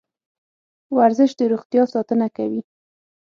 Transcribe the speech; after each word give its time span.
ورزش 0.97 1.31
د 1.39 1.41
روغتیا 1.51 1.83
ساتنه 1.93 2.27
کوي. 2.37 2.61